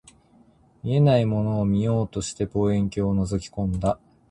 [0.81, 3.99] 見えないものを見ようとして、望遠鏡を覗き込んだ